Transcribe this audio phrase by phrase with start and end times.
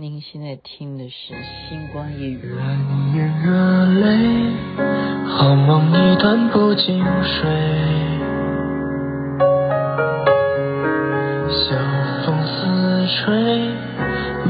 [0.00, 1.34] 您现在听的是
[1.68, 2.38] 《星光夜语》。
[2.54, 4.54] 满眼热泪，
[5.26, 7.50] 好梦一段不经睡。
[11.50, 11.74] 晓
[12.24, 13.74] 风似吹，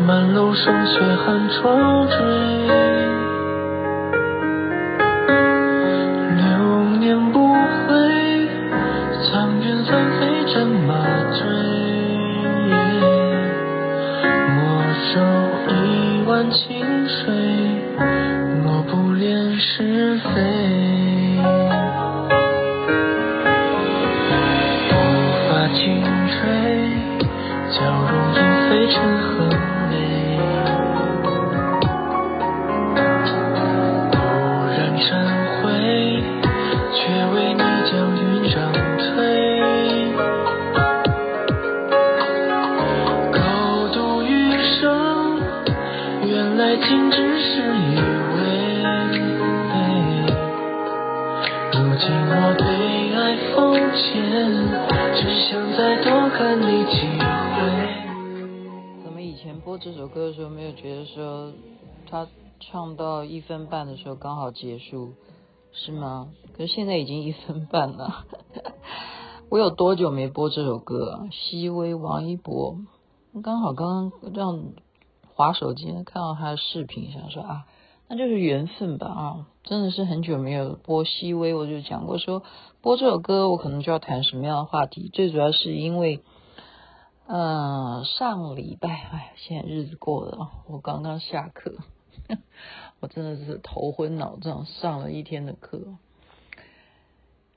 [0.06, 2.06] 满楼霜雪寒窗
[19.78, 20.28] 是非
[24.90, 24.92] 无
[25.48, 26.34] 法轻吹
[27.70, 28.34] 娇容已
[28.66, 29.48] 碎成很
[29.92, 29.94] 泪
[34.10, 34.18] 蓦
[34.66, 35.06] 然忏
[35.62, 35.62] 悔
[36.92, 36.98] 却
[37.36, 37.67] 为你
[54.00, 57.22] 想再多看你几回。
[59.02, 59.76] 怎么以前播。
[59.76, 61.52] 这首歌的时候没有觉得说
[62.08, 62.28] 他
[62.60, 65.14] 唱到一分半的时候刚好结束，
[65.72, 66.28] 是吗？
[66.56, 68.24] 可是现在已经一分半了。
[69.48, 71.28] 我有多久没播这首歌啊？
[71.32, 72.78] 熹微、王一博，
[73.42, 74.60] 刚好刚刚这样
[75.34, 77.64] 滑手机看到他的视频，想说啊，
[78.08, 79.46] 那就是缘分吧啊！
[79.64, 82.42] 真的是很久没有播熹微，我就讲过说
[82.80, 85.10] 播这首歌，我可能就要谈什么样的话题。
[85.12, 86.22] 最主要是因为。
[87.30, 91.74] 嗯，上礼拜，哎，现在日子过了，我刚刚下课，
[93.00, 95.98] 我真的是头昏脑胀，上了一天的课。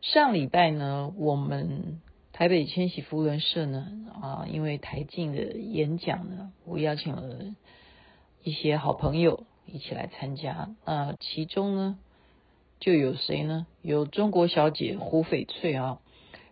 [0.01, 2.01] 上礼拜呢，我们
[2.33, 3.87] 台北千禧扶轮社呢，
[4.21, 7.55] 啊，因为台静的演讲呢，我邀请了
[8.43, 10.75] 一些好朋友一起来参加。
[10.83, 11.97] 啊，其中呢，
[12.81, 13.65] 就有谁呢？
[13.81, 15.99] 有中国小姐胡翡翠啊。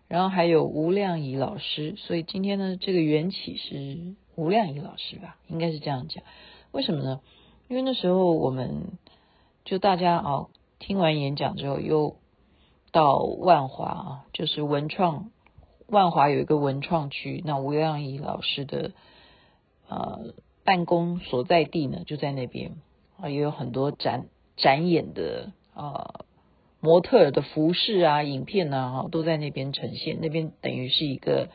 [0.07, 6.23] 然后还有吴亮仪老师，所以今天呢，这个缘起是吴亮仪老师吧，应该是这样讲。
[6.71, 7.21] 为什么呢？
[7.67, 8.97] 因为那时候我们
[9.65, 10.47] 就大家啊，
[10.79, 12.15] 听完演讲之后，又
[12.91, 15.29] 到万华啊，就是文创
[15.85, 18.93] 万华有一个文创区，那吴亮仪老师的
[19.87, 20.33] 呃
[20.63, 22.77] 办公所在地呢，就在那边
[23.21, 24.25] 啊，也有很多展
[24.57, 26.25] 展演的啊。
[26.81, 30.19] 模特的服饰啊、影片啊，都在那边呈现。
[30.21, 31.49] 那边等于是一个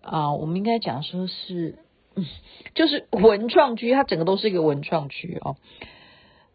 [0.00, 1.78] 啊，我们应该讲说是，
[2.74, 5.56] 就是文创区，它整个都是一个文创区哦。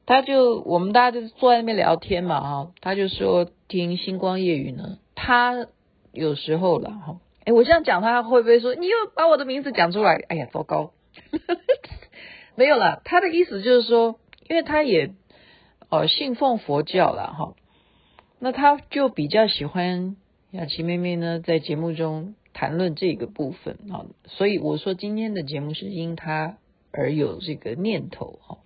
[0.06, 5.68] 他就我们大家就坐在那边聊天嘛，哈，他就说听星光夜语呢，他
[6.12, 10.16] 有时候了哈，哎，我这样讲他会不会说你又把我的名字讲出来？
[10.28, 10.92] 哎呀，糟糕，
[12.56, 13.02] 没有了。
[13.06, 15.14] 他的意思就是说，因为他也
[15.90, 17.54] 哦信奉佛教了哈。
[18.44, 20.18] 那他就比较喜欢
[20.52, 26.58] 雅琪妹妹呢，在节目中谈论这个部分啊，所以我说今天的节目是因他
[26.92, 28.58] 而有这个念头哈。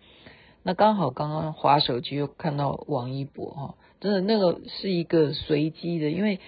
[0.63, 6.39] 那刚好刚刚滑手机又看到王一博哈，真的那个是一个随机的，因为。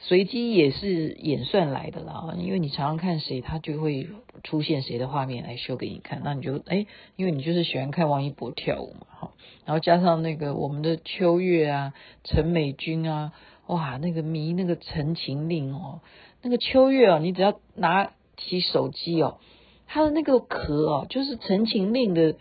[0.00, 4.08] 随机也是演算来的啦，因为你常常看谁，他就会
[4.42, 6.84] 出现谁的画面来秀给你看，那你就哎，
[7.16, 9.32] 因为你就是喜欢看王一博跳舞嘛，哈，
[9.64, 11.92] 然后加上那个我们的秋月啊，
[12.22, 13.32] 陈美君啊，
[13.66, 16.00] 哇，那个迷那个《陈情令》哦，
[16.42, 19.38] 那个秋月啊，你只要拿起手机哦，
[19.86, 22.36] 他的那个壳哦，就是《陈情令》的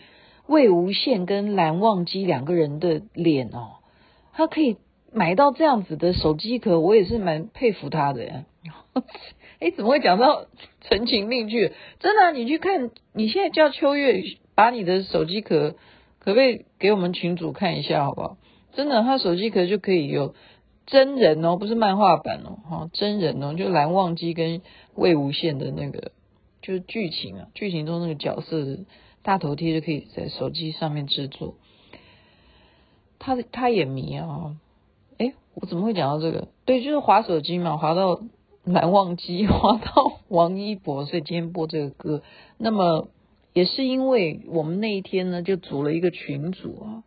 [0.48, 3.78] 魏无羡跟蓝忘机两个人的脸哦，
[4.34, 4.78] 他可以。
[5.16, 8.46] 买到这样子的手机壳，我也是蛮佩服他的呀。
[9.62, 10.42] 哎，怎么会讲到
[10.82, 11.72] 《陈情令》去？
[12.00, 14.24] 真的，你去看，你现在叫秋月
[14.56, 15.76] 把你的手机壳，
[16.24, 18.38] 可不可以给我们群主看一下，好不好？
[18.74, 20.34] 真的，他手机壳就可以有
[20.86, 24.62] 真人哦，不是漫画版哦，哈，真人哦，就蓝忘机跟
[24.96, 26.12] 魏无羡的那个，
[26.62, 28.80] 就是剧情啊，剧情中那个角色的
[29.22, 31.56] 大头贴就可以在手机上面制作。
[33.20, 34.56] 他他也迷啊。
[35.56, 36.48] 我怎么会讲到这个？
[36.66, 38.24] 对，就是滑手机嘛，滑到
[38.64, 42.24] 蓝忘机， 滑到王一博，所以今天播这个歌。
[42.58, 43.08] 那么
[43.54, 47.04] 也是因为我们那一天呢，就组了一个群组啊。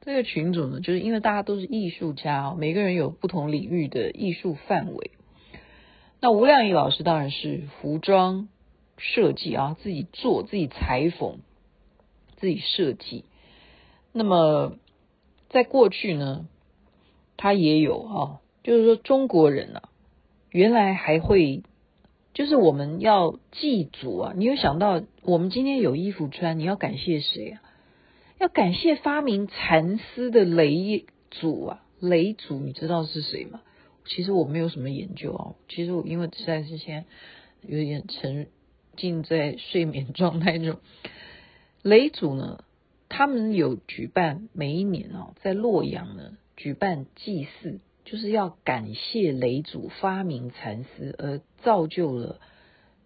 [0.00, 5.10] 这个群组呢，就是因为大家都是艺术家，每个人有不同领域的艺术范围。
[6.20, 8.48] 那吴亮义老师当然是服装
[8.96, 11.40] 设计啊，自己做，自己裁缝，
[12.36, 13.24] 自己设计。
[14.12, 14.78] 那么
[15.50, 16.48] 在过去呢，
[17.36, 19.90] 他也有哈，就是说中国人啊，
[20.50, 21.62] 原来还会
[22.38, 24.32] 就是我们要祭祖啊！
[24.36, 27.62] 你有想到我们今天有衣服穿，你要感谢谁啊？
[28.38, 31.84] 要感谢发明蚕丝的嫘祖啊！
[32.00, 33.60] 嫘祖你知道是谁吗？
[34.04, 35.54] 其实我没有什么研究啊。
[35.68, 37.04] 其实我因为实在是现在
[37.68, 38.46] 有点沉
[38.96, 40.76] 浸在睡眠状态中。
[41.82, 42.62] 嫘祖呢，
[43.08, 47.80] 他们有举办每一年啊，在洛阳呢举办祭祀。
[48.10, 52.40] 就是要感谢嫘祖发明蚕丝，而造就了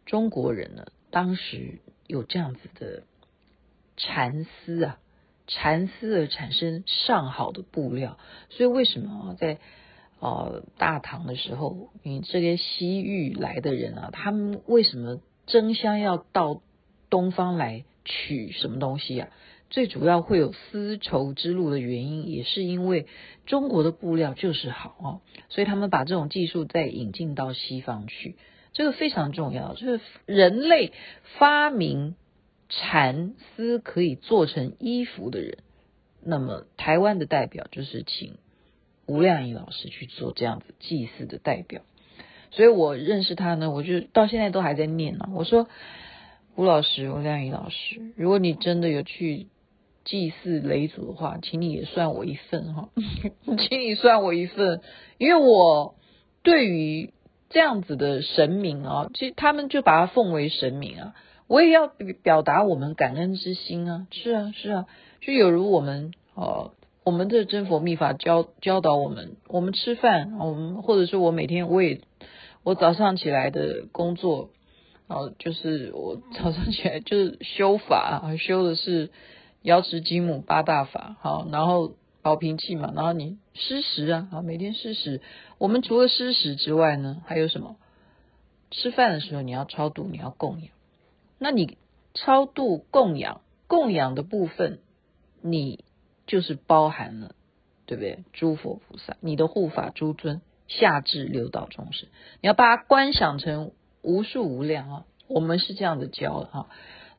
[0.07, 0.87] 中国人呢。
[1.11, 3.03] 当时有这样子的
[3.97, 5.01] 蚕丝啊，
[5.49, 8.17] 蚕丝而产生上好的布料。
[8.49, 9.59] 所以为什么，在
[10.21, 16.63] 呃大唐的时候，你这些西域来的人啊，他们为什么争相要到
[17.11, 19.31] 东方来取什么东西啊？
[19.73, 23.07] 最主要会有丝绸之路的原因，也是因为
[23.47, 28.37] 中国的布料就是好哦，所以他们把这种技术再引进到西方去，
[28.75, 29.73] 这个非常重要。
[29.73, 30.93] 就是人类
[31.39, 32.17] 发明
[32.69, 35.57] 蚕丝可以做成衣服的人，
[36.23, 38.35] 那么台湾的代表就是请
[39.07, 41.81] 吴亮仪老师去做这样子祭祀的代表。
[42.51, 45.31] 所以我认识他呢，我就到现在都还在念呢。
[45.33, 45.67] 我说
[46.57, 49.47] 吴老师，吴亮仪老师，如果你真的有去。
[50.05, 52.89] 祭祀雷祖的话，请你也算我一份哈，
[53.69, 54.81] 请你算我一份，
[55.19, 55.95] 因为我
[56.43, 57.13] 对于
[57.51, 61.15] 这样子的神明啊，其实他们就把它奉为神明啊，
[61.47, 61.87] 我也要
[62.23, 64.87] 表达我们感恩之心啊，是啊是啊，
[65.21, 66.73] 就有如我们呃，
[67.05, 72.01] 我们的真佛密法教教导我们，我们吃饭，我们或者是我每天我也
[72.65, 74.51] 我早上起来的工作，
[75.07, 79.11] 呃，就是我早上起来就是修法啊，修的是。
[79.63, 85.21] 瑶池金母八大法，好，然后保平气嘛，然后你施食啊，好，每天施食。
[85.59, 87.77] 我们除了施食之外呢，还有什么？
[88.73, 90.71] 吃饭的时候你要超度，你要供养。
[91.39, 91.79] 那你
[92.15, 94.81] 超度供养，供养的部分，
[95.41, 95.85] 你
[96.27, 97.37] 就是包含了，
[97.87, 98.25] 对不对？
[98.33, 102.09] 诸佛菩萨，你的护法诸尊，下至六道众生，
[102.41, 103.71] 你要把它观想成
[104.03, 105.05] 无数无量啊。
[105.29, 106.69] 我们是这样的教的哈。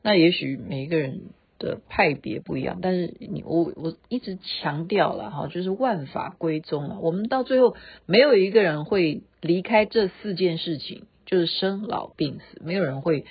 [0.02, 1.22] 那也许每一个人。
[1.58, 6.98] 的派别不一样，但是你我我一直强调了哈，就是万法归宗了。
[7.00, 13.24] 我们到最后没有一个人会离开这四件事情，就是生老病死，没有人会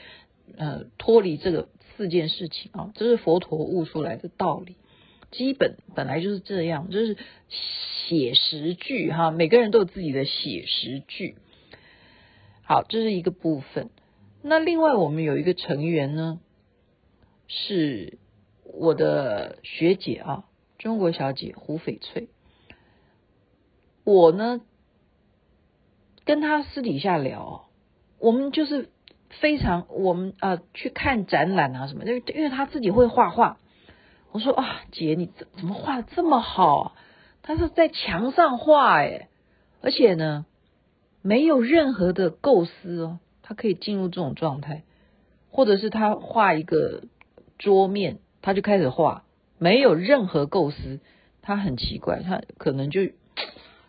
[0.58, 2.92] 呃脱离这个四件事情啊。
[2.96, 4.78] 这是佛陀悟出来的道理，
[5.32, 7.18] 基本本来就是这样，就是
[7.50, 9.32] 写实句哈。
[9.32, 11.36] 每个人都有自己的写实句。
[12.64, 13.90] 好，这是一个部分。
[14.42, 16.40] 那另外我们有一个成员呢，
[17.48, 18.20] 是。
[18.76, 20.46] 我的学姐啊，
[20.80, 22.30] 中国小姐胡翡翠，
[24.04, 24.62] 我呢
[26.26, 27.66] 跟她私底下聊，
[28.18, 28.90] 我们就是
[29.30, 33.60] 非常我们啊去看展览啊什么，因为因为她自己会画画，
[34.32, 36.92] 我说啊姐你怎怎么画的这么好啊？
[37.44, 39.28] 她是在墙上画诶，
[39.82, 40.48] 而且呢
[41.22, 44.84] 没有任何的构思哦，她可以进入这种状态，
[45.52, 47.04] 或者是她画一个
[47.64, 48.20] 桌面。
[48.46, 49.24] 他就开始画，
[49.58, 51.00] 没有任何构思，
[51.42, 53.06] 他很奇怪，他可能就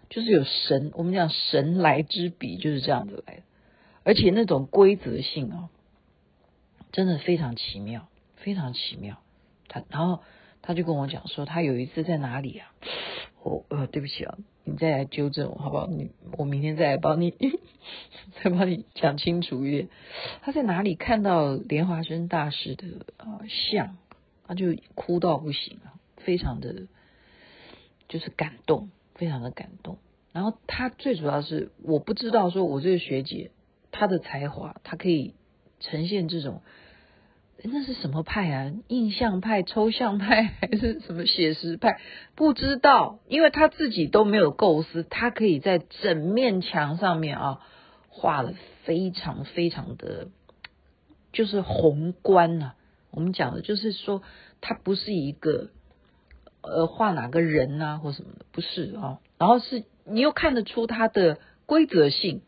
[0.08, 3.42] 就是有神，我们讲神来之笔就是这样子来的，
[4.04, 5.70] 而且那种规则性啊，
[6.92, 8.06] 真的非常奇妙，
[8.36, 9.18] 非常奇妙。
[9.66, 10.22] 他然后
[10.62, 12.72] 他就跟我讲说，他有一次在哪里啊？
[13.44, 15.86] 我呃，对不起啊，你再来纠正我好不好？
[15.86, 17.30] 你我明天再来帮你
[18.42, 19.88] 再帮你讲清楚一点。
[20.42, 22.86] 他在哪里看到莲华生大师的
[23.18, 23.96] 啊、呃、像？
[24.46, 26.86] 他就哭到不行啊，非常的，
[28.08, 29.96] 就是感动，非常的感动。
[30.32, 33.50] 然后他最主要是，我不知道说我这个学姐
[33.90, 35.34] 她的才华，她可以
[35.80, 36.60] 呈现这种，
[37.66, 38.72] 那是什么派啊？
[38.88, 41.98] 印象派、抽象派 还是什么写实派？
[42.34, 47.60] 不知道，因为他自己都没有构思，他可以在整面墙上面啊
[48.08, 48.52] 画了
[48.84, 50.28] 非常非常的，
[51.32, 52.74] 就是宏观啊。
[53.10, 54.22] 我们讲的就是说，
[54.60, 55.70] 他不是一个
[56.60, 59.20] 呃画哪个人啊或什么的，不是啊。
[59.38, 62.42] 然后是你又看得出他的规则性，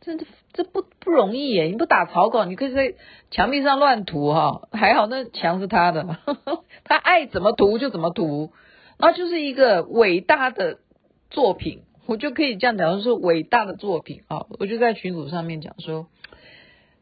[0.00, 1.64] 真的这不不容易耶。
[1.64, 2.94] 你不打草稿，你可以在
[3.30, 6.18] 墙壁上乱涂哈，还好那墙是他的，
[6.84, 8.52] 他爱怎么涂就怎么涂，
[8.98, 10.78] 然后就是一个伟大的
[11.30, 14.46] 作品，我就可以这样讲，说伟大的作品啊。
[14.58, 16.06] 我就在群组上面讲说，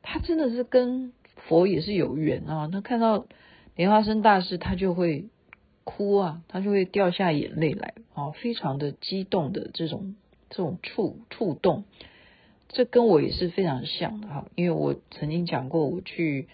[0.02, 1.12] 他真的是跟。
[1.46, 3.24] 佛也是有缘啊，他看到
[3.74, 5.28] 莲花生大师，他就会
[5.82, 10.16] 哭啊，他就会掉下眼泪来啊，非常的激动的这种
[10.50, 11.84] 这种触触动。
[12.68, 16.48] 这跟我也是非常像的哈，因为我曾经讲过，我去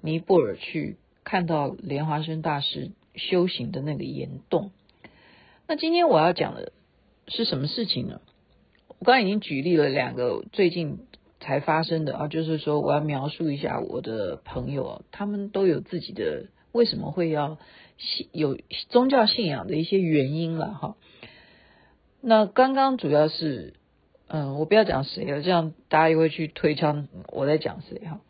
[0.00, 4.70] 尼泊尔去看到莲花生大师修行的那个岩洞。
[5.66, 6.72] 那今天我要讲的
[7.26, 8.20] 是什么事情呢？
[8.98, 11.00] 我刚才已经举例了两个最近
[11.40, 17.58] 才发生的啊，就是说我要描述一下我的朋友，他们都有自己的为什么会要
[17.96, 20.96] 信有宗教信仰的一些原因了哈。
[22.20, 23.74] 那刚刚主要是，
[24.28, 28.20] 嗯，我不要讲谁了，这样大家又会去推敲我在讲谁哈。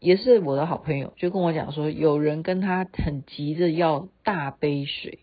[0.00, 5.18] 也是我的好朋友，就跟我讲说，有人跟他很急着要大杯水，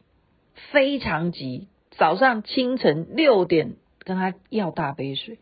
[0.71, 5.39] 非常急，早上清晨六点跟他要大杯水。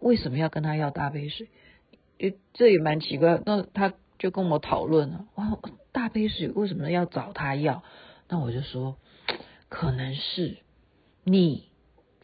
[0.00, 1.48] 为什么要跟他要大杯水？
[2.54, 3.42] 这也蛮奇怪。
[3.44, 5.58] 那他就跟我讨论了，哇，
[5.92, 7.82] 大杯水为什么要找他要？
[8.28, 8.96] 那我就说，
[9.68, 10.56] 可能是。
[11.26, 11.68] 你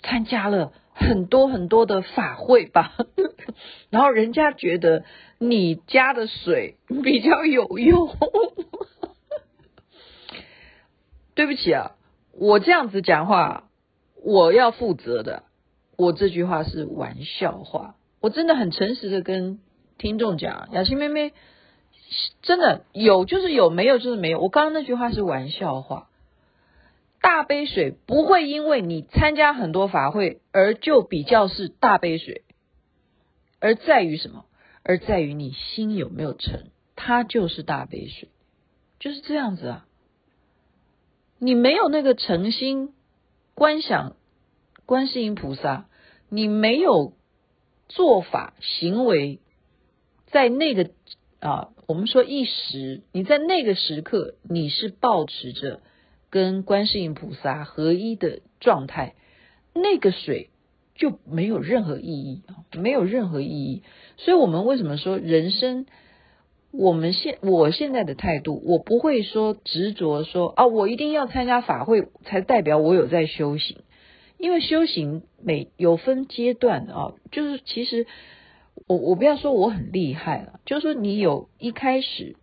[0.03, 2.95] 参加了很多很多的法会吧，
[3.91, 5.05] 然后人家觉得
[5.39, 8.15] 你加的水比较有用。
[11.35, 11.93] 对不起啊，
[12.39, 13.71] 我这样子讲话，
[14.23, 15.45] 我要负责的。
[15.97, 19.59] 我这句话是玩笑话，我真的很诚实的跟
[19.97, 21.33] 听众讲，雅琪妹妹
[22.43, 24.39] 真的有就是有，没有就是没有。
[24.39, 26.09] 我刚刚那句话是玩笑话。
[27.21, 32.45] 大杯水不会因为你参加很多法会而就比较是大杯水，
[33.59, 34.47] 而在于什么？
[34.83, 38.31] 而在于你心有没有诚，它就是大杯水，
[38.99, 39.87] 就是这样子啊。
[41.39, 42.95] 你没有那个诚心
[43.55, 44.17] 观想
[44.87, 45.87] 观世音菩萨，
[46.31, 47.13] 你没有
[47.89, 49.41] 做法行为，
[50.29, 50.91] 在那个
[51.41, 55.81] 啊，我们说一时，你在那个时刻，你是保持着。
[56.31, 59.15] 跟观世音菩萨合一的状态，
[59.75, 60.51] 那个水
[60.95, 63.83] 就没有任何意义啊，没有任何意义。
[64.17, 65.87] 所以，我们为什么说人生？
[66.73, 73.79] 我们现我现在的态度，我不会说执着说啊，我一定要参加法会才代表我有在修行，
[74.39, 77.15] 因为修行每有分阶段啊。
[77.33, 78.07] 就是其实
[78.87, 82.37] 我我不要说我很厉害了，就是说你有一开始。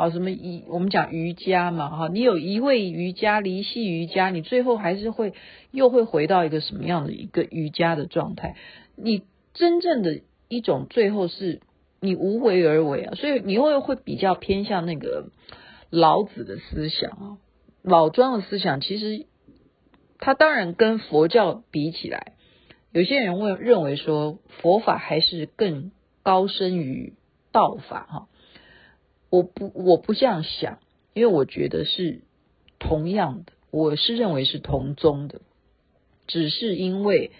[0.00, 5.34] 好，什么一我们讲瑜伽嘛，哈，你有一位瑜伽离系瑜伽，你最后还是会
[5.72, 8.56] 又会回到一个什么样的一个瑜伽的状态？
[8.96, 11.60] 你真正的一种最后是
[12.00, 15.26] 你无为而为啊，所以你会会比较偏向那个
[15.90, 17.36] 老子的思想啊，
[17.82, 19.26] 老庄的思想，其实
[20.18, 22.32] 他当然跟佛教比起来，
[22.90, 25.92] 有些人会认为说佛法还是更
[26.22, 27.12] 高深于
[27.52, 28.28] 道法哈。
[29.30, 30.78] 我不，我不这样想，
[31.14, 32.22] 因为我觉得是
[32.78, 35.40] 同样的，我是认为是同宗的，
[36.26, 37.30] 只是因为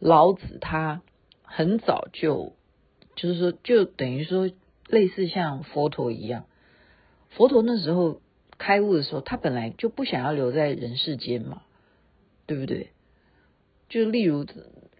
[0.00, 1.02] 老子他
[1.42, 2.54] 很早就，
[3.14, 4.50] 就是说，就等于说
[4.88, 6.46] 类似像佛陀一样，
[7.30, 8.20] 佛陀那时候
[8.58, 11.62] 开悟的时候，他本来就不想要留在人世间嘛，
[12.46, 12.90] 对不对？
[13.88, 14.44] 就例如，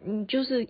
[0.04, 0.68] 你就是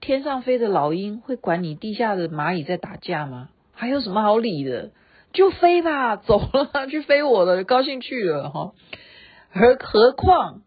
[0.00, 3.50] 天上飞的老鹰会管你地下的蚂蚁在打架吗？
[3.72, 4.90] 还有什么好理的？
[5.34, 8.72] 就飞吧，走了，去飞我的，高兴去了哈。
[9.52, 10.62] 而何况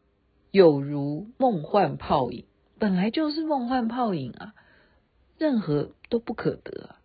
[0.52, 2.46] 有如梦幻泡影，
[2.78, 4.54] 本来就是梦幻泡影啊，
[5.38, 6.96] 任何都不可得啊。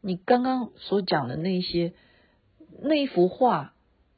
[0.00, 1.92] 你刚刚所讲的那些
[2.82, 3.74] 那一幅画，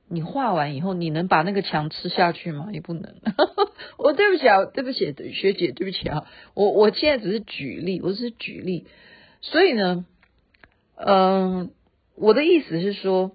[0.09, 2.69] 你画完以后，你能把那个墙吃下去吗？
[2.73, 3.17] 也不能。
[3.99, 6.25] 我对不起啊，对不起，学姐，对不起啊。
[6.55, 8.87] 我我现在只是举例，我只是举例。
[9.41, 10.07] 所以呢，
[10.95, 11.73] 嗯。
[12.23, 13.33] 我的意思是说，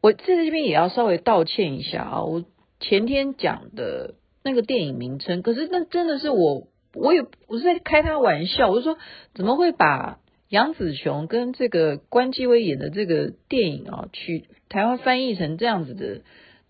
[0.00, 2.22] 我在这边也要稍微道歉一下啊！
[2.22, 2.44] 我
[2.78, 8.70] 前天讲的那个电影名称，可是那真的是我，我也我是在开他玩笑。
[8.70, 8.96] 我就说，
[9.34, 16.20] 怎么会把杨紫琼跟这个关继威演的这个电影啊，取台湾翻译成这样子的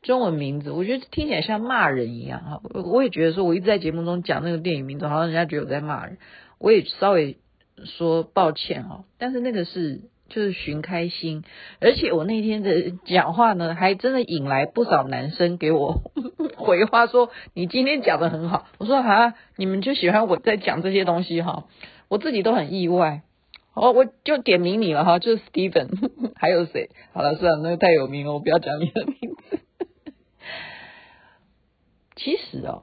[0.01, 0.71] 中文名字？
[0.71, 2.61] 我觉得听起来像骂人一样啊！
[2.73, 6.17] 我也觉得说，我一直在节目中讲那个电影名字，好像人家觉得我在骂人。
[6.59, 7.37] 我也稍微
[7.85, 10.01] 说抱歉啊，但是那个是。
[10.29, 11.43] 就是寻开心，
[11.81, 16.03] 而且我那天的讲话呢，还真的引来不少男生给我
[16.57, 18.67] 回话说，你今天讲的很好。
[18.79, 21.65] 我说啊，你们就喜欢我在讲这些东西哈，
[22.09, 23.23] 我自己都很意外。
[23.75, 25.89] 哦，我就点名你了哈，就是 Steven，
[26.35, 26.91] 还有谁？
[27.13, 29.61] 好了，算了，那个太有名了，我不要讲你的名字。
[32.17, 32.83] 其实哦，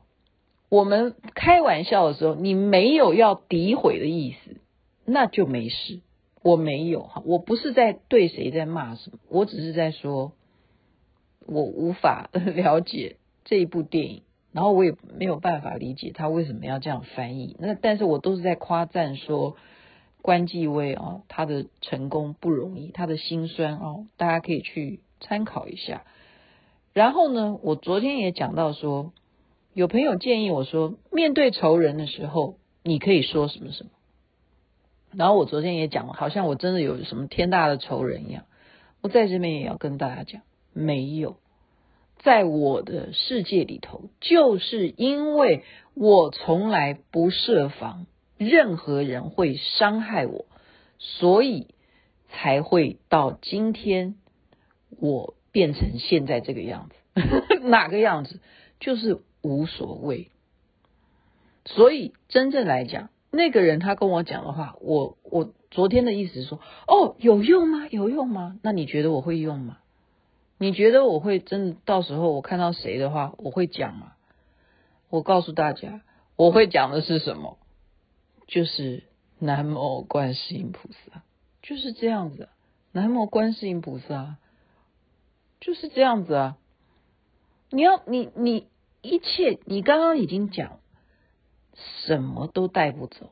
[0.69, 4.57] 我们开玩笑的时候，你没有要诋毁的意思，
[5.05, 5.99] 那就没事。
[6.45, 10.31] 我没有哈，我不是在对谁在骂什么，我只是在说，
[11.47, 14.21] 我无法 了解这一部电影
[14.51, 17.57] 然后我也没有办法理解他为什么要这样翻译。
[17.59, 19.57] 那但是我都是在夸赞说
[20.21, 26.05] 关继威啊，他的成功不容易，他的辛酸啊，大家可以去参考一下。
[26.93, 29.13] 然后呢，我昨天也讲到说，
[29.73, 33.89] 有朋友建议我说，面对仇人的时候，你可以说什么什么。
[35.17, 38.45] 然后我昨天也讲了，好像我真的有什么天大的仇人一样。
[39.01, 40.41] 我在这边也要跟大家讲，
[40.73, 41.37] 没有，
[42.19, 48.07] 在我的世界里头，就是因为我从来不设防
[48.37, 50.45] 任何人会伤害我，
[50.97, 51.67] 所以
[52.29, 54.15] 才会到今天
[54.99, 57.59] 我变成现在这个样子。
[57.63, 58.41] 哪个样子？
[58.79, 60.31] 就是无所谓。
[61.63, 63.09] 所以真正来讲。
[63.35, 67.87] 那个人他跟我讲的话，我我昨天的意思是说，哦，有用吗？
[67.89, 68.57] 有用吗？
[68.61, 69.77] 那你觉得我会用吗？
[70.57, 74.13] 你觉得我会真的到时候我看到谁的话，我会讲吗？
[75.09, 76.01] 我告诉大家，
[76.35, 77.57] 我会讲的是什么？
[78.47, 79.03] 就是
[79.39, 81.23] 南无观世音菩萨，
[81.61, 82.47] 就是这样子。
[82.91, 84.37] 南无观世音菩萨，
[85.59, 86.57] 就是这样子啊。
[87.69, 88.67] 你要你你
[89.01, 90.79] 一切，你刚刚已经讲。
[92.05, 93.31] 什么都带不走，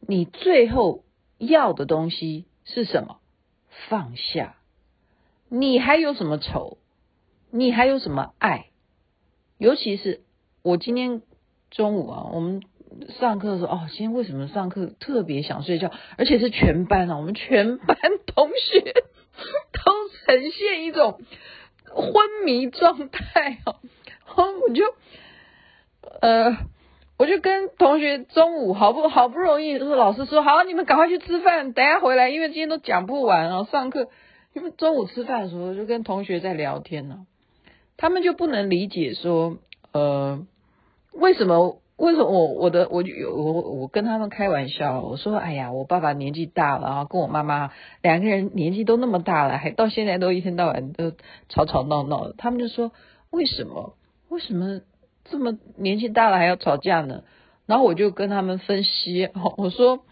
[0.00, 1.04] 你最后
[1.38, 3.18] 要的东西是什么？
[3.88, 4.56] 放下。
[5.48, 6.78] 你还有什么仇？
[7.50, 8.66] 你还有什么爱？
[9.58, 10.22] 尤其是
[10.62, 11.22] 我今天
[11.70, 12.62] 中午啊，我们
[13.18, 15.90] 上课的时候，哦，今天为什么上课特别想睡觉？
[16.16, 18.80] 而且是全班啊，我们全班同学
[19.72, 21.20] 都呈现一种
[21.86, 23.80] 昏迷状态啊，
[24.26, 24.84] 然后我就
[26.20, 26.56] 呃。
[27.16, 33.64] 我就跟同学中午好不好不容易，就是老师说好，你们赶快去吃饭，等下回来，因为今天都讲不完啊。
[33.70, 34.08] 上课
[34.52, 37.26] 因为中午吃饭的时候就跟同学在聊天呢，
[37.96, 39.58] 他们就不能理解说，
[39.92, 40.44] 呃，
[41.12, 47.70] 为什么为什么我我的我有我我跟他们开玩笑，我说哎呀，我爸爸年纪大了啊，跟我妈妈
[48.02, 51.12] 两个人年纪都那么大了，还到现在都一天到晚都
[51.48, 52.90] 吵吵闹闹的，他们就说
[53.30, 53.94] 为什么
[54.28, 54.80] 为什么？
[55.24, 57.24] 这么年纪大了还要吵架呢？
[57.66, 60.04] 然后我就跟他们分析， 我说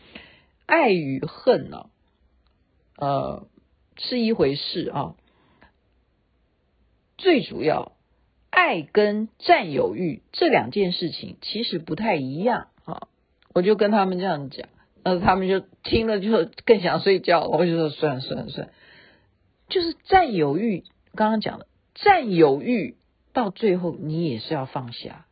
[0.65, 1.91] 爱与恨呢，
[2.97, 3.47] 呃，
[3.99, 5.15] 是一回事啊。
[7.19, 7.93] 最主要，
[8.51, 13.09] 爱跟占有欲这两件事情其实不太一样啊。
[13.55, 14.69] 我就跟他们这样讲，
[15.03, 17.47] 呃，他们就听了就更想睡觉。
[17.47, 18.71] 我就说算了算了算，
[19.69, 22.97] 就是占有欲，刚刚讲的占有欲。
[23.33, 25.27] 到最后，你也是要放下。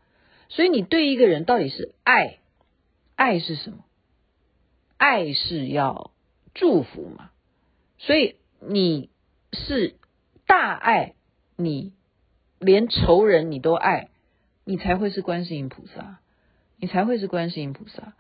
[0.49, 2.39] 所以，你对一个人到底是爱，
[3.15, 3.85] 爱是什么？
[4.97, 6.11] 爱是要
[6.55, 7.31] 祝福嘛。
[7.99, 9.11] 所以，你
[9.53, 9.95] 是
[10.47, 11.15] 大爱，
[11.57, 11.93] 你
[12.59, 14.09] 连仇人你都爱，
[14.65, 16.19] 你才会是观世音菩萨，
[16.79, 18.15] 你才会是观世音菩萨。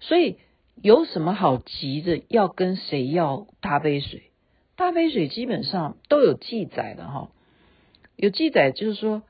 [0.00, 0.38] 所以，
[0.82, 4.24] 有什么好急着要跟谁要大杯水？
[4.76, 7.30] 大杯水基本上都有记载的哈。
[8.20, 9.22] 有记载，就是说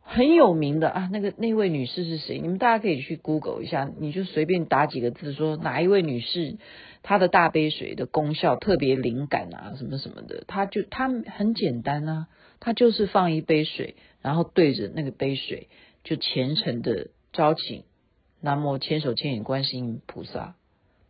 [0.00, 2.38] 很有名的啊，那个那位女士是谁？
[2.38, 6.56] 你们大家可以去 Google 一下，你就随便打几个字，说哪一位女士
[7.02, 12.28] 她的大杯水的功效特别灵感啊，什么什么的，她就她很简单啊，
[12.60, 15.68] 她就是放一杯水，然后对着那个杯水
[16.02, 17.84] 就虔诚的招请
[18.40, 20.54] 南无千手千眼观世音菩萨，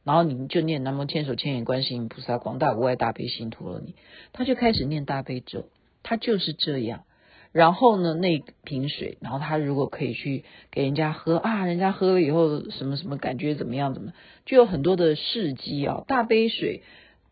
[0.03, 3.95] 然后你们就念南无千手千眼观世音菩萨广大无碍大悲心陀罗尼，
[4.33, 5.69] 她就开始念大悲咒。
[6.03, 7.05] 他就是这样，
[7.53, 13.95] 然后呢，那瓶水，然后他如果可以去给人家喝啊，人家喝了以后什么什么感觉怎么样？
[13.95, 14.13] 怎么
[14.47, 16.05] 就有很多的事迹啊？
[16.07, 16.83] 大杯水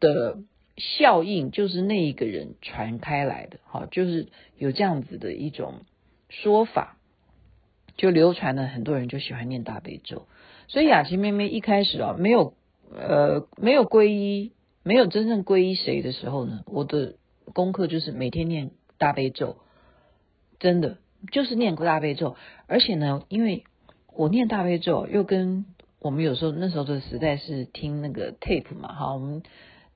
[0.00, 0.38] 的
[0.76, 5.82] 效应就是那一个人传开来的，好，就是有这样子的一种
[6.28, 6.98] 说法，
[7.96, 10.26] 就流传了，很多人就喜欢念大悲咒。
[10.68, 12.54] 所以雅琪妹妹一开始啊，没有
[12.94, 14.52] 呃没有皈依，
[14.82, 17.14] 没有真正皈依谁的时候呢，我的。
[17.52, 19.56] 功课就是每天念大悲咒，
[20.58, 20.98] 真的
[21.30, 23.64] 就是念过大悲咒，而且呢，因为
[24.14, 25.64] 我念大悲咒又跟
[26.00, 29.42] 我们有时候那时候的时代是听那个 tape 嘛，哈，我们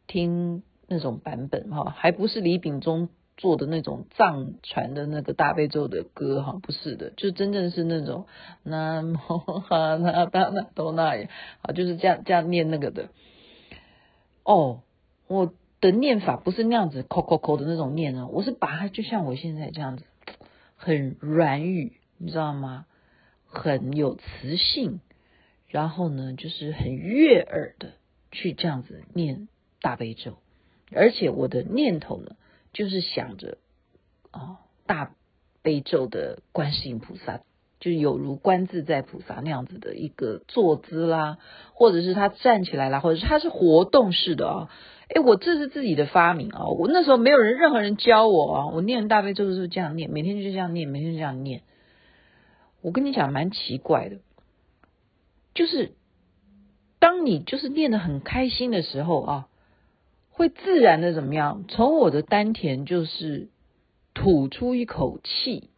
[0.06, 8.26] 听那种版本哈，还不是李炳忠做的那种藏传的那个大悲咒的歌哈，不是的，就真正是那种
[8.62, 11.28] 南无哈那达那多那耶，
[11.62, 13.08] 啊，就是这样这样念那个的。
[14.44, 14.82] 哦，
[15.26, 15.52] 我。
[15.80, 20.04] 的念法不是那样子，抠抠抠的那种念呢，我是把它就像我现在这样子，
[20.76, 22.86] 很软语，你知道吗？
[23.46, 25.00] 很有磁性，
[25.68, 27.94] 然后呢，就是很悦耳的
[28.30, 29.48] 去这样子念
[29.80, 30.38] 大悲咒，
[30.92, 32.36] 而且我的念头呢，
[32.72, 33.58] 就是想着
[34.32, 35.14] 哦，大
[35.62, 37.40] 悲咒的观世音菩萨
[37.80, 41.38] 就有如观自在菩萨那样子的一个坐姿啦，
[41.72, 44.70] 或者是他站起来啦，或者是他是活动式的啊。
[45.12, 46.66] 哎，我这是自己的发明啊！
[46.68, 48.66] 我那时候没有人，任何人教我啊。
[48.66, 51.62] 我念大悲咒就是这样念，每天就这样念，每天就这样念。
[52.80, 54.18] 我跟你讲，蛮奇怪的，
[55.52, 55.94] 就是
[57.00, 59.48] 当你就是念得很开心的时候啊，
[60.30, 61.64] 会自然的怎么样？
[61.66, 63.48] 从我的丹田就是
[64.14, 65.70] 吐出一口气，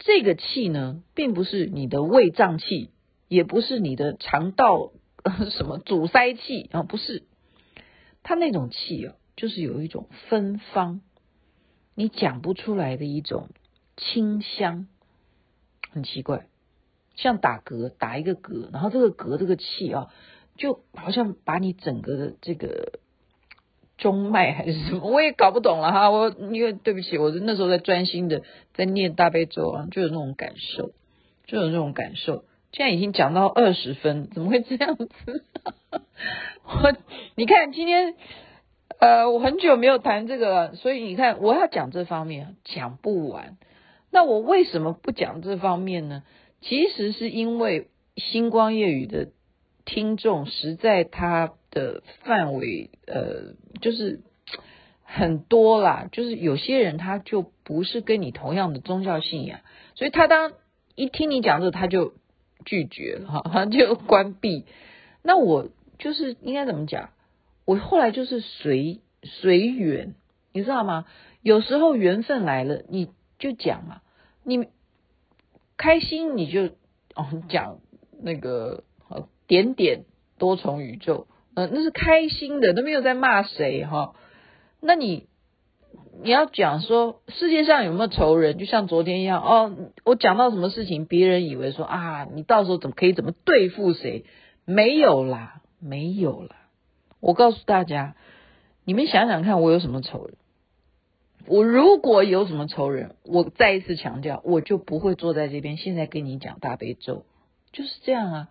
[0.00, 2.90] 这个气呢，并不是你的胃胀气，
[3.28, 4.92] 也不是你的肠道
[5.50, 7.24] 什么阻塞气 啊，不是。
[8.22, 11.02] 它那种气啊，就是有一种芬芳，
[11.94, 13.50] 你讲不出来的一种
[13.98, 14.88] 清香，
[15.90, 16.48] 很奇怪，
[17.14, 20.10] 像打嗝，打一个嗝，然后这个嗝这个气啊，
[20.56, 22.99] 就好像把你整个的这个
[24.00, 26.10] 中脉还是什么， 我也搞不懂了哈。
[26.10, 28.42] 我因为对不起，我那时候在专心的
[28.74, 30.90] 在念大悲咒啊，就有那种感受，
[31.46, 32.44] 就有那种感受。
[32.72, 35.44] 现在已经讲到二十分，怎么会这样子？
[36.64, 36.92] 我
[37.34, 38.14] 你看今天，
[38.98, 43.58] 呃，我很久没有谈这个了，所以你看我要讲这方面讲不完。
[44.10, 46.22] 那我为什么不讲这方面呢？
[46.60, 49.28] 其实是因为星光夜语的
[49.84, 54.20] 听众实在他的范围呃，就是
[55.02, 59.60] 很多啦，就是有些人他就不是跟你同样的宗教信仰，
[59.94, 60.52] 所以他当
[60.94, 62.14] 一听你讲这，他就。
[62.66, 64.66] 拒绝了哈， 他就关闭。
[65.22, 67.08] 那我就是应该怎么讲？
[67.64, 70.14] 我后来就是随随缘，
[70.52, 71.06] 你知道吗？
[71.40, 74.02] 有时候缘分来了，你就讲嘛。
[74.44, 74.68] 你
[75.78, 76.66] 开心你就
[77.14, 77.78] 哦讲
[78.20, 78.84] 那个
[79.46, 80.04] 点点
[80.36, 84.14] 多重宇宙，嗯，那是开心的，都没有在骂谁哈。
[84.80, 85.28] 那你。
[86.22, 89.74] 你要讲说世界上有没有仇人，就像昨天一样哦。
[90.04, 94.26] 我讲到什么事情，别人以为说啊，你到时候怎么可以怎么对付谁？
[94.66, 96.56] 没有啦，没有啦。
[97.20, 98.16] 我告诉大家，
[98.84, 100.34] 你们想想看，我有什么仇人？
[101.46, 107.24] 我如果有什么仇人，我再一次强调，我就不会坐在这边，现在跟你讲大悲咒，
[107.72, 108.48] 就是这样啊。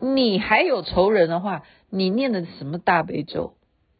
[0.00, 3.54] 你还有仇人的话，你念的什么大悲咒？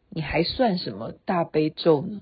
[0.09, 2.21] 你还算什么大悲咒呢？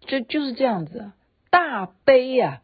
[0.00, 1.14] 就就是这样子啊，
[1.50, 2.62] 大悲呀，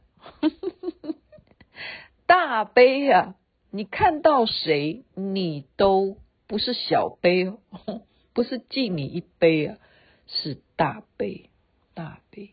[2.26, 3.34] 大悲呀！
[3.70, 8.02] 你看到谁，你都不是小悲哦，
[8.34, 9.78] 不是敬你一杯啊，
[10.26, 11.48] 是大悲，
[11.94, 12.50] 大悲。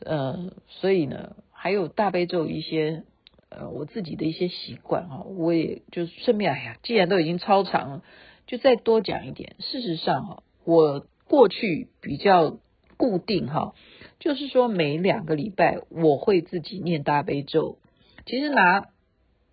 [0.00, 3.02] 呃，所以呢，还有大悲咒一些
[3.50, 8.02] 呃，我自己的一些习惯哈，我也就顺便，哎呀，既然都已经超长了，
[8.46, 9.56] 就再多讲一点。
[9.58, 12.58] 事实上哈，我过去比较
[12.96, 13.74] 固定哈。
[14.18, 17.78] 就是说，每两个礼拜我会自己念大悲咒。
[18.26, 18.88] 其实拿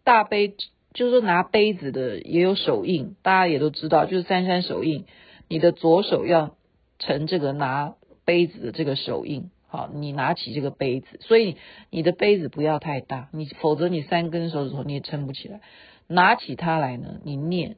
[0.03, 0.55] 大悲，
[0.93, 5.05] 就是说拿杯子的也有手印，大家也都知道，就是三山手印。
[5.47, 6.57] 你的左手要
[6.97, 7.93] 成这个拿
[8.25, 11.57] 杯子的这个手印，好，你拿起这个杯子，所以
[11.89, 15.61] 你的杯子不要太大，你否则你三根手指头你也撑不起来。
[16.07, 17.77] 拿起它来呢，你念，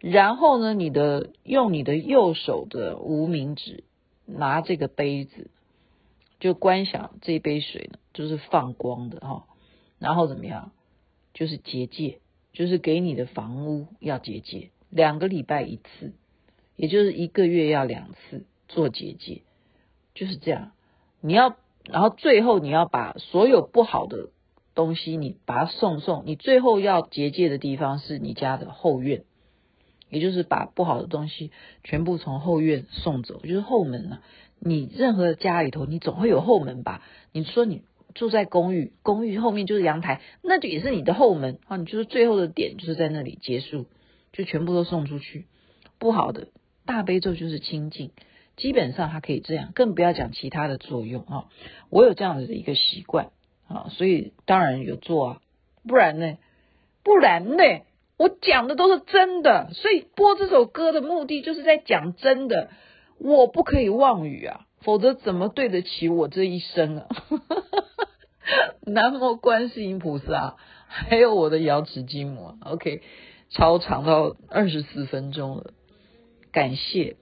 [0.00, 3.84] 然后呢，你的用你的右手的无名指
[4.26, 5.50] 拿这个杯子。
[6.40, 9.46] 就观想这杯水呢，就是放光的哈，
[9.98, 10.70] 然后怎么样？
[11.34, 12.20] 就是结界，
[12.52, 16.12] 就是给你的房屋要结界，两个礼拜一次，
[16.76, 19.42] 也就是一个月要两次做结界，
[20.14, 20.70] 就是这样。
[21.20, 24.30] 你要，然后最后你要把所有不好的
[24.74, 26.22] 东西，你把它送送。
[26.26, 29.24] 你最后要结界的地方是你家的后院，
[30.08, 31.50] 也就是把不好的东西
[31.82, 34.20] 全部从后院送走，就是后门了。
[34.60, 37.02] 你任何家里头，你总会有后门吧？
[37.32, 37.82] 你说你
[38.14, 41.76] 住在公寓，公寓后面就是阳台，那就也是你的后门啊。
[41.76, 43.86] 你就是最后的点，就是在那里结束，
[44.32, 45.46] 就全部都送出去。
[45.98, 46.48] 不好的
[46.86, 48.10] 大悲咒就是清净，
[48.58, 51.46] 基本上它可以这样，更不要讲其他的作用啊。
[51.88, 53.30] 我有这样子的一个习惯
[53.66, 55.40] 啊，所以当然有做啊，
[55.86, 56.36] 不然呢？
[57.02, 57.62] 不然呢？
[58.18, 62.68] 我讲的都是真的，所以播这首歌的目的就是在讲真的。
[63.18, 67.06] 我不可以妄语啊，否则怎么对得起我这一生啊？
[68.86, 72.54] 南无观世音菩萨，还有我的瑶池金母。
[72.64, 73.02] OK，
[73.50, 75.72] 超长到二十四分钟了，
[76.50, 77.16] 感谢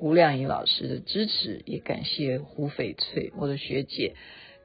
[0.00, 4.14] 吴亮仪老师的支持，也感谢胡翡翠我的学姐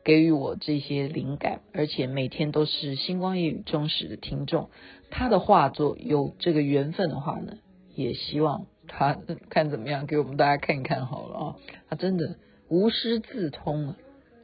[0.03, 4.69] 给予我这些灵感，而且每天都是星光夜雨忠实的听众。
[5.09, 7.57] 他的画作有这个缘分的话呢，
[7.95, 8.67] 也希望。
[8.85, 9.17] 他
[9.49, 11.55] 看怎么样，给我们大家看一看好了啊！
[11.89, 12.35] 他真的
[12.67, 13.97] 无师自通了，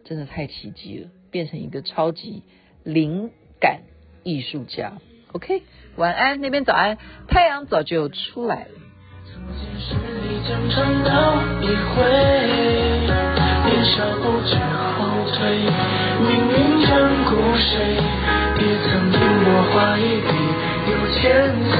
[0.05, 2.43] 真的太奇迹了，变成一个超级
[2.85, 3.81] 灵感
[4.23, 4.97] 艺术家。
[5.33, 5.61] OK，
[5.97, 6.97] 晚安，那边早安，
[7.27, 8.71] 太阳早就出来了。
[9.39, 11.95] 如今是你将唱老一回，
[13.65, 14.51] 年少不知
[14.97, 14.99] 后
[15.31, 15.39] 退，
[16.19, 16.53] 命运
[16.85, 16.87] 眷
[17.25, 17.71] 顾谁，
[18.59, 20.29] 也曾听我话一笔
[20.91, 21.19] 又千
[21.71, 21.79] 岁，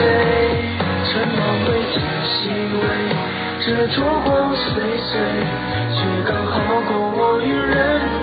[1.06, 2.32] 沉默未解，细
[2.74, 2.82] 微
[3.62, 4.68] 这烛光碎
[4.98, 5.12] 碎，
[5.94, 6.56] 却刚好
[6.88, 7.76] 够我一人。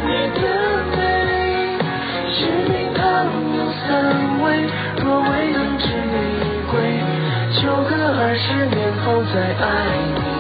[0.07, 0.41] 你的
[0.97, 0.99] 美，
[2.33, 2.39] 是
[2.71, 3.05] 名堂
[3.57, 3.87] 有三
[4.43, 4.45] 位，
[5.05, 5.85] 若未能知。
[8.39, 10.36] 十年后再爱你，